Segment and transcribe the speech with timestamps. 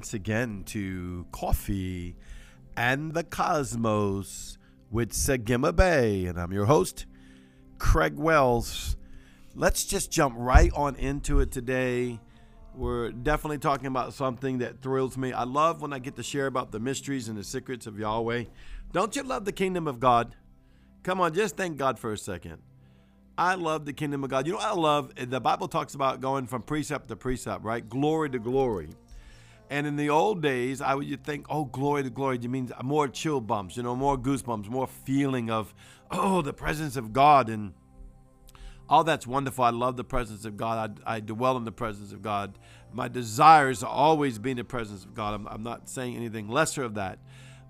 [0.00, 2.16] once again to Coffee
[2.74, 4.56] and the Cosmos
[4.90, 7.04] with Sagima Bay, and I'm your host,
[7.76, 8.96] Craig Wells.
[9.54, 12.18] Let's just jump right on into it today.
[12.74, 15.34] We're definitely talking about something that thrills me.
[15.34, 18.44] I love when I get to share about the mysteries and the secrets of Yahweh.
[18.92, 20.34] Don't you love the kingdom of God?
[21.02, 22.56] Come on, just thank God for a second.
[23.36, 24.46] I love the kingdom of God.
[24.46, 25.12] You know what I love?
[25.14, 27.86] The Bible talks about going from precept to precept, right?
[27.86, 28.88] Glory to glory.
[29.70, 32.38] And in the old days, I would you think, oh, glory to glory.
[32.42, 35.72] You mean more chill bumps, you know, more goosebumps, more feeling of,
[36.10, 37.48] oh, the presence of God.
[37.48, 37.72] And
[38.88, 39.64] all that's wonderful.
[39.64, 41.00] I love the presence of God.
[41.06, 42.58] I, I dwell in the presence of God.
[42.92, 45.34] My desire is to always be in the presence of God.
[45.34, 47.20] I'm, I'm not saying anything lesser of that.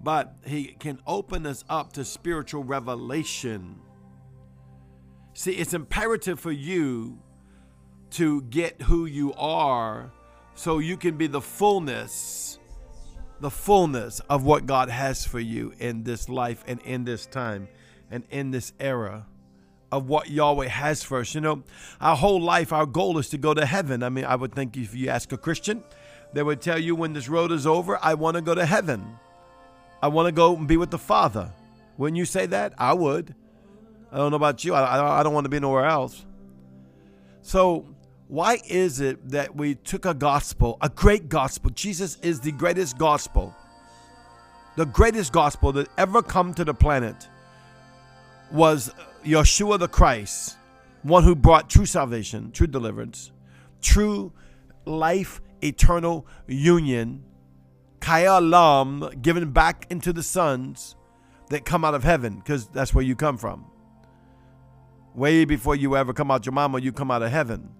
[0.00, 3.80] But He can open us up to spiritual revelation
[5.38, 7.20] See, it's imperative for you
[8.10, 10.10] to get who you are
[10.58, 12.58] so you can be the fullness,
[13.38, 17.68] the fullness of what God has for you in this life and in this time
[18.10, 19.24] and in this era
[19.92, 21.32] of what Yahweh has for us.
[21.32, 21.62] You know,
[22.00, 24.02] our whole life, our goal is to go to heaven.
[24.02, 25.84] I mean, I would think if you ask a Christian,
[26.32, 29.16] they would tell you when this road is over, I want to go to heaven.
[30.02, 31.52] I want to go and be with the Father.
[31.98, 32.74] Wouldn't you say that?
[32.78, 33.32] I would.
[34.10, 34.74] I don't know about you.
[34.74, 36.26] I, I don't want to be nowhere else.
[37.42, 37.86] So,
[38.28, 41.70] why is it that we took a gospel, a great gospel?
[41.70, 43.54] Jesus is the greatest gospel,
[44.76, 47.28] the greatest gospel that ever come to the planet
[48.52, 48.92] was
[49.24, 50.56] Yeshua the Christ,
[51.02, 53.32] one who brought true salvation, true deliverance,
[53.80, 54.32] true
[54.84, 57.24] life, eternal union,
[58.00, 60.96] Kaya Lam given back into the sons
[61.48, 63.64] that come out of heaven, because that's where you come from.
[65.14, 67.70] Way before you ever come out your mama, you come out of heaven.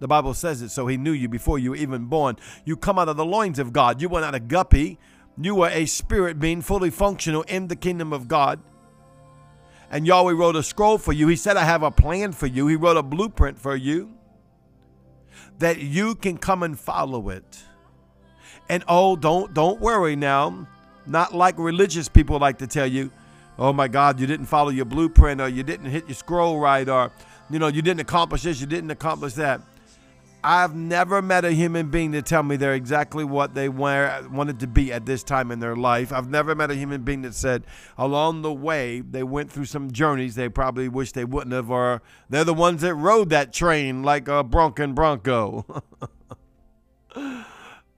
[0.00, 2.36] The Bible says it, so he knew you before you were even born.
[2.64, 4.00] You come out of the loins of God.
[4.00, 4.98] You were not a guppy.
[5.40, 8.60] You were a spirit being fully functional in the kingdom of God.
[9.90, 11.28] And Yahweh wrote a scroll for you.
[11.28, 12.66] He said, I have a plan for you.
[12.66, 14.14] He wrote a blueprint for you
[15.58, 17.62] that you can come and follow it.
[18.68, 20.66] And oh, don't don't worry now.
[21.06, 23.10] Not like religious people like to tell you
[23.60, 26.88] oh my God, you didn't follow your blueprint or you didn't hit your scroll right
[26.88, 27.12] or,
[27.50, 29.60] you know, you didn't accomplish this, you didn't accomplish that.
[30.42, 34.60] I've never met a human being to tell me they're exactly what they were, wanted
[34.60, 36.12] to be at this time in their life.
[36.12, 37.64] I've never met a human being that said
[37.98, 42.00] along the way they went through some journeys they probably wish they wouldn't have, or
[42.28, 45.66] they're the ones that rode that train like a Bronco Bronco.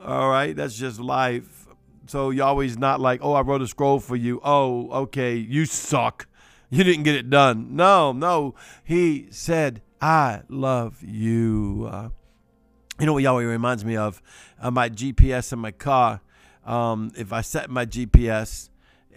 [0.00, 1.66] All right, that's just life.
[2.06, 4.40] So you always not like, oh, I wrote a scroll for you.
[4.42, 6.26] Oh, okay, you suck.
[6.70, 7.76] You didn't get it done.
[7.76, 8.54] No, no.
[8.84, 11.88] He said, I love you.
[11.90, 12.08] Uh,
[12.98, 14.20] You know what Yahweh reminds me of?
[14.60, 16.20] Uh, my GPS in my car.
[16.64, 18.68] Um, if I set my GPS,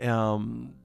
[0.02, 0.75] um,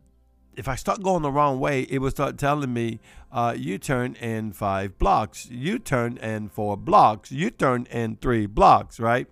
[0.56, 4.14] if I start going the wrong way, it will start telling me, uh, you turn
[4.14, 9.26] in five blocks, you turn in four blocks, you turn in three blocks, right?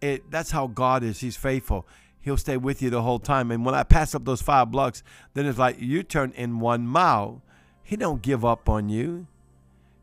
[0.00, 1.20] It, that's how God is.
[1.20, 1.86] He's faithful
[2.24, 3.50] he'll stay with you the whole time.
[3.50, 5.02] And when I pass up those five blocks,
[5.34, 7.42] then it's like you turn in one mile.
[7.82, 9.26] He don't give up on you.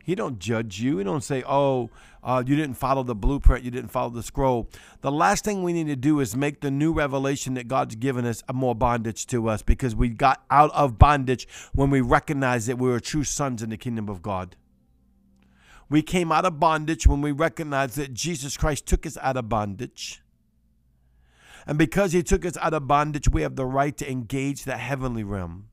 [0.04, 0.98] He don't judge you.
[0.98, 1.90] He don't say, "Oh,
[2.22, 3.64] uh, you didn't follow the blueprint.
[3.64, 4.68] You didn't follow the scroll."
[5.00, 8.24] The last thing we need to do is make the new revelation that God's given
[8.24, 12.68] us a more bondage to us, because we got out of bondage when we recognized
[12.68, 14.56] that we were true sons in the kingdom of God.
[15.88, 19.48] We came out of bondage when we recognized that Jesus Christ took us out of
[19.48, 20.22] bondage.
[21.66, 24.78] And because He took us out of bondage, we have the right to engage the
[24.78, 25.68] heavenly realm.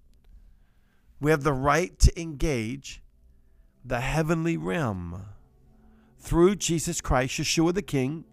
[1.22, 3.02] We have the right to engage
[3.84, 5.26] the heavenly realm
[6.18, 8.26] through Jesus Christ, Yeshua the King,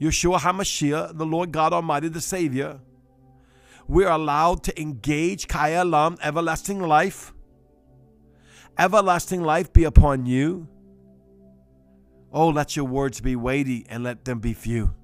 [0.00, 2.80] Yeshua HaMashiach, the Lord God Almighty, the Savior.
[3.88, 7.32] We are allowed to engage Kaya Lam, everlasting life.
[8.78, 10.68] Everlasting life be upon you.
[12.32, 14.94] Oh, let your words be weighty and let them be few.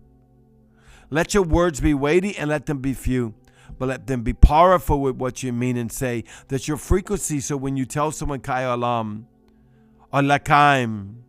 [1.10, 3.34] Let your words be weighty and let them be few,
[3.78, 6.24] but let them be powerful with what you mean and say.
[6.48, 9.26] That your frequency, so when you tell someone Kai Alam,
[10.12, 11.24] or L'chaim,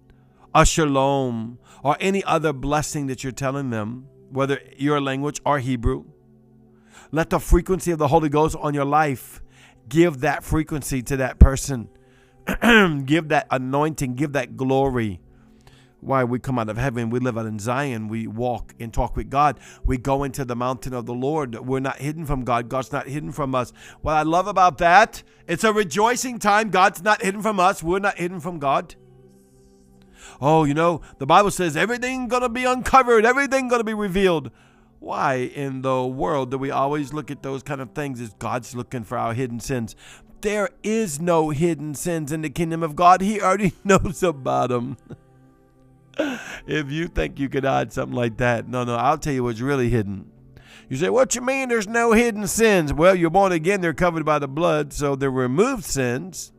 [0.53, 6.06] or Shalom, or any other blessing that you're telling them, whether your language or Hebrew,
[7.12, 9.41] let the frequency of the Holy Ghost on your life
[9.88, 11.89] give that frequency to that person.
[13.06, 15.21] give that anointing, give that glory
[16.03, 19.15] why we come out of heaven, we live out in Zion, we walk and talk
[19.15, 21.55] with God, we go into the mountain of the Lord.
[21.65, 23.73] We're not hidden from God, God's not hidden from us.
[24.01, 26.69] What I love about that, it's a rejoicing time.
[26.69, 28.95] God's not hidden from us, we're not hidden from God.
[30.41, 33.94] Oh, you know, the Bible says everything going to be uncovered, everything going to be
[33.94, 34.51] revealed.
[34.99, 38.73] Why in the world do we always look at those kind of things as God's
[38.73, 39.95] looking for our hidden sins?
[40.39, 43.21] There is no hidden sins in the kingdom of God.
[43.21, 44.97] He already knows about them.
[46.18, 49.62] If you think you could hide something like that, no, no, I'll tell you what's
[49.62, 50.30] really hidden.
[50.89, 52.94] You say, What you mean there's no hidden sins?
[52.94, 56.51] Well, you're born again, they're covered by the blood, so they're removed sins.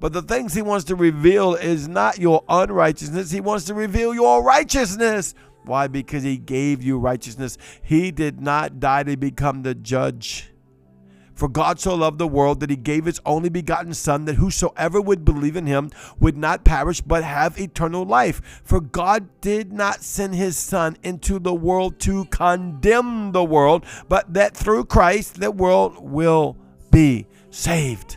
[0.00, 4.14] But the things he wants to reveal is not your unrighteousness, he wants to reveal
[4.14, 5.34] your righteousness.
[5.64, 5.86] Why?
[5.86, 7.58] Because he gave you righteousness.
[7.82, 10.50] He did not die to become the judge.
[11.38, 15.00] For God so loved the world that he gave his only begotten Son, that whosoever
[15.00, 18.60] would believe in him would not perish but have eternal life.
[18.64, 24.34] For God did not send his Son into the world to condemn the world, but
[24.34, 26.56] that through Christ the world will
[26.90, 28.16] be saved.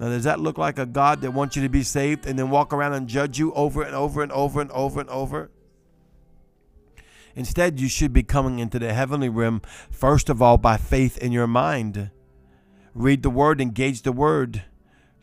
[0.00, 2.50] Now, does that look like a God that wants you to be saved and then
[2.50, 5.50] walk around and judge you over and over and over and over and over?
[7.38, 9.62] Instead, you should be coming into the heavenly realm,
[9.92, 12.10] first of all, by faith in your mind.
[12.94, 14.64] Read the word, engage the word.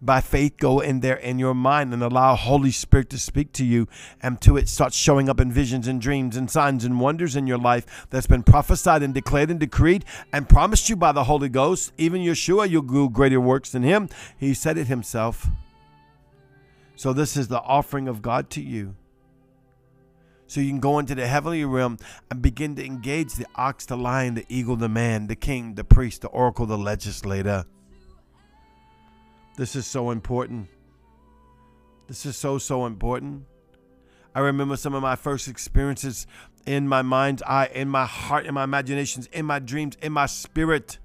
[0.01, 3.65] By faith, go in there in your mind and allow Holy Spirit to speak to
[3.65, 3.89] you
[4.21, 7.47] and to it start showing up in visions and dreams and signs and wonders in
[7.47, 11.49] your life that's been prophesied and declared and decreed and promised you by the Holy
[11.49, 11.91] Ghost.
[11.97, 14.07] Even Yeshua, you'll do greater works than him.
[14.37, 15.49] He said it himself.
[16.95, 18.95] So, this is the offering of God to you.
[20.47, 21.97] So you can go into the heavenly realm
[22.29, 25.83] and begin to engage the ox, the lion, the eagle, the man, the king, the
[25.83, 27.65] priest, the oracle, the legislator.
[29.57, 30.67] This is so important.
[32.07, 33.45] This is so, so important.
[34.35, 36.27] I remember some of my first experiences
[36.65, 40.25] in my mind's eye, in my heart, in my imaginations, in my dreams, in my
[40.25, 40.99] spirit.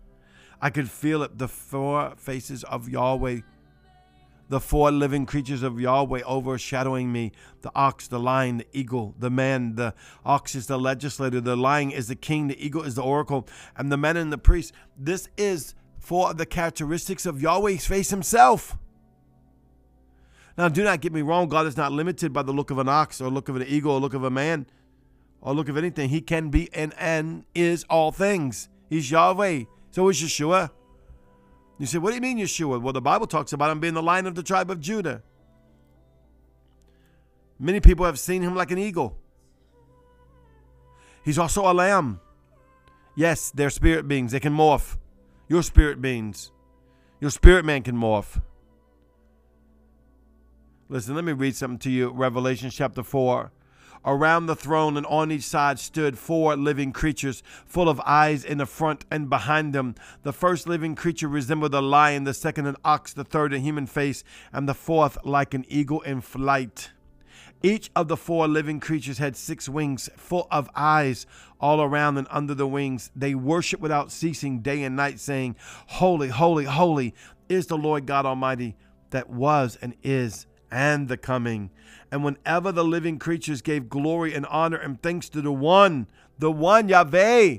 [0.60, 3.40] I could feel it the four faces of Yahweh
[4.50, 7.31] the four living creatures of Yahweh overshadowing me
[7.62, 9.76] the ox, the lion, the eagle, the man.
[9.76, 9.94] The
[10.25, 13.93] ox is the legislator, the lion is the king, the eagle is the oracle, and
[13.93, 14.73] the man and the priest.
[14.99, 18.76] This is four of the characteristics of Yahweh's face himself.
[20.58, 22.88] Now, do not get me wrong, God is not limited by the look of an
[22.88, 24.67] ox or look of an eagle or look of a man
[25.41, 26.08] or look of anything.
[26.08, 28.69] He can be and, and is all things.
[28.88, 29.64] He's Yahweh.
[29.93, 30.70] So is Yeshua.
[31.81, 32.79] You say, what do you mean, Yeshua?
[32.79, 35.23] Well, the Bible talks about him being the lion of the tribe of Judah.
[37.59, 39.17] Many people have seen him like an eagle.
[41.25, 42.21] He's also a lamb.
[43.17, 44.32] Yes, they're spirit beings.
[44.32, 44.99] They can morph.
[45.49, 46.53] Your spirit beings.
[47.19, 48.43] Your spirit man can morph.
[50.91, 52.11] Listen, let me read something to you.
[52.11, 53.50] Revelation chapter 4.
[54.05, 58.58] Around the throne and on each side stood four living creatures, full of eyes in
[58.58, 59.94] the front and behind them.
[60.23, 63.87] The first living creature resembled a lion, the second an ox, the third a human
[63.87, 66.93] face, and the fourth like an eagle in flight.
[67.62, 71.26] Each of the four living creatures had six wings, full of eyes
[71.61, 73.11] all around and under the wings.
[73.14, 75.56] They worship without ceasing day and night, saying,
[75.87, 77.14] Holy, holy, holy
[77.50, 78.76] is the Lord God Almighty
[79.11, 81.71] that was and is and the coming.
[82.11, 86.06] And whenever the living creatures gave glory and honor and thanks to the one,
[86.38, 87.59] the one Yahweh,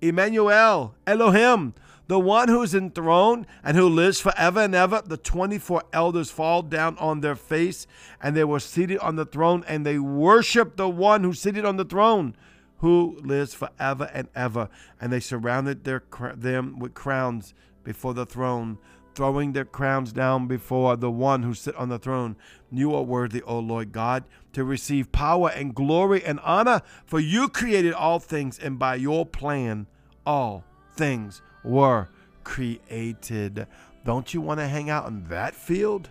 [0.00, 1.74] Emmanuel, Elohim,
[2.06, 6.62] the one who is enthroned and who lives forever and ever, the 24 elders fall
[6.62, 7.86] down on their face
[8.20, 11.76] and they were seated on the throne and they worship the one who seated on
[11.76, 12.34] the throne
[12.78, 14.68] who lives forever and ever.
[15.00, 16.02] And they surrounded their,
[16.34, 17.54] them with crowns
[17.84, 18.78] before the throne
[19.14, 22.36] throwing their crowns down before the one who sit on the throne.
[22.70, 27.48] You are worthy, O Lord God, to receive power and glory and honor, for you
[27.48, 29.86] created all things, and by your plan,
[30.24, 30.64] all
[30.96, 32.08] things were
[32.44, 33.66] created.
[34.04, 36.08] Don't you want to hang out in that field?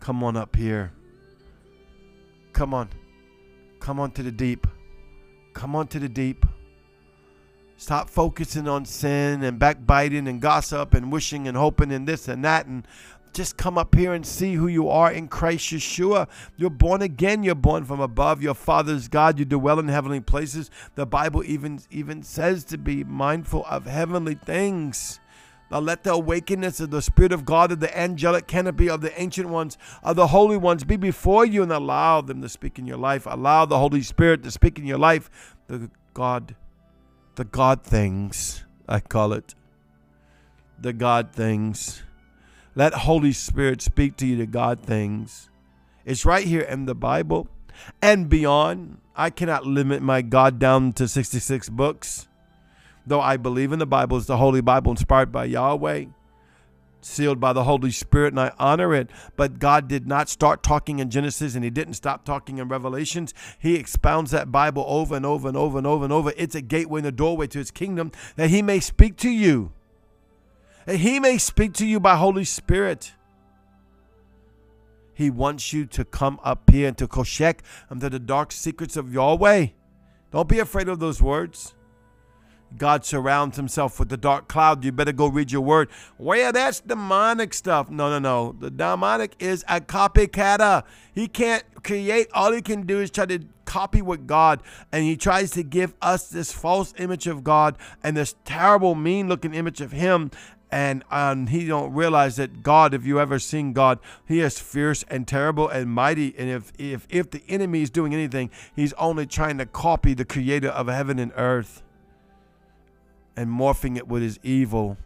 [0.00, 0.92] Come on up here.
[2.52, 2.88] Come on.
[3.80, 4.66] Come on to the deep.
[5.52, 6.45] Come on to the deep.
[7.78, 12.42] Stop focusing on sin and backbiting and gossip and wishing and hoping and this and
[12.44, 12.86] that and
[13.34, 16.26] just come up here and see who you are in Christ Yeshua.
[16.56, 17.42] You're born again.
[17.42, 18.42] You're born from above.
[18.42, 19.38] Your Father's God.
[19.38, 20.70] You dwell in heavenly places.
[20.94, 25.20] The Bible even even says to be mindful of heavenly things.
[25.70, 29.20] Now let the awakeness of the Spirit of God, of the angelic canopy of the
[29.20, 32.86] ancient ones, of the holy ones be before you and allow them to speak in
[32.86, 33.26] your life.
[33.26, 35.54] Allow the Holy Spirit to speak in your life.
[35.66, 36.54] The God
[37.36, 39.54] the God things, I call it.
[40.78, 42.02] The God things.
[42.74, 45.50] Let Holy Spirit speak to you the God things.
[46.04, 47.48] It's right here in the Bible
[48.00, 48.98] and beyond.
[49.14, 52.28] I cannot limit my God down to 66 books.
[53.06, 56.06] Though I believe in the Bible, it's the Holy Bible inspired by Yahweh.
[57.06, 59.08] Sealed by the Holy Spirit, and I honor it.
[59.36, 63.32] But God did not start talking in Genesis and He didn't stop talking in Revelations.
[63.58, 66.32] He expounds that Bible over and over and over and over and over.
[66.36, 69.72] It's a gateway and a doorway to His kingdom that He may speak to you.
[70.84, 73.12] That He may speak to you by Holy Spirit.
[75.14, 79.14] He wants you to come up here and to koshek under the dark secrets of
[79.14, 79.68] Yahweh.
[80.30, 81.74] Don't be afraid of those words.
[82.76, 84.84] God surrounds himself with the dark cloud.
[84.84, 85.88] You better go read your word.
[86.18, 87.90] Well, that's demonic stuff.
[87.90, 88.56] No, no, no.
[88.58, 90.82] The demonic is a copycatter.
[91.14, 92.28] He can't create.
[92.34, 95.94] All he can do is try to copy what God, and he tries to give
[96.00, 100.30] us this false image of God and this terrible, mean-looking image of him.
[100.70, 105.04] And um, he don't realize that God, if you ever seen God, he is fierce
[105.08, 106.34] and terrible and mighty.
[106.36, 110.24] And if if if the enemy is doing anything, he's only trying to copy the
[110.24, 111.82] creator of heaven and earth
[113.36, 114.96] and morphing it with his evil.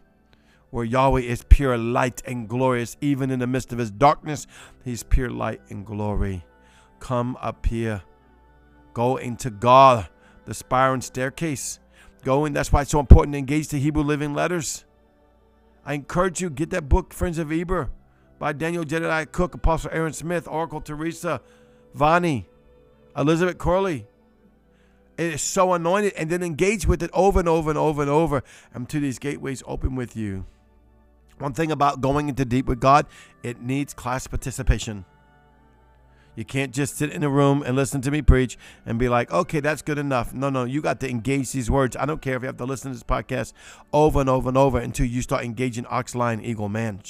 [0.69, 4.47] Where Yahweh is pure light and glorious, even in the midst of his darkness,
[4.85, 6.45] he's pure light and glory.
[6.99, 8.03] Come up here.
[8.93, 10.07] Go into God,
[10.45, 11.79] the spiral staircase.
[12.23, 12.53] Go in.
[12.53, 14.85] That's why it's so important to engage the Hebrew Living Letters.
[15.85, 17.89] I encourage you, get that book, Friends of Eber,
[18.37, 21.41] by Daniel Jedediah Cook, Apostle Aaron Smith, Oracle Teresa,
[21.95, 22.45] Vani,
[23.17, 24.07] Elizabeth Corley.
[25.21, 28.09] It is so anointed, and then engage with it over and over and over and
[28.09, 28.41] over
[28.73, 30.47] until these gateways open with you.
[31.37, 33.05] One thing about going into deep with God,
[33.43, 35.05] it needs class participation.
[36.35, 39.31] You can't just sit in a room and listen to me preach and be like,
[39.31, 40.33] okay, that's good enough.
[40.33, 41.97] No, no, you got to engage these words.
[41.97, 43.51] I don't care if you have to listen to this podcast
[43.91, 47.01] over and over and over until you start engaging ox, lion, eagle, man.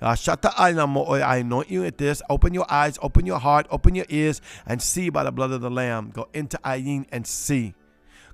[0.00, 2.22] I anoint you at this.
[2.30, 5.60] Open your eyes, open your heart, open your ears, and see by the blood of
[5.60, 6.10] the Lamb.
[6.10, 7.74] Go into Ayin and see.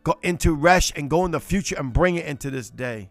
[0.04, 3.10] Go into Resh and go in the future and bring it into this day.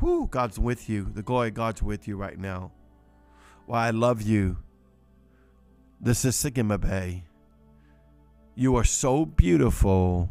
[0.00, 1.10] Whoo, God's with you.
[1.12, 2.72] The glory of God's with you right now.
[3.66, 4.58] Why, I love you.
[6.04, 7.24] This is Sigma Bay.
[8.54, 10.28] You are so beautiful.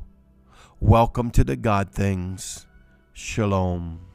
[0.79, 2.67] Welcome to the God Things.
[3.13, 4.05] Shalom.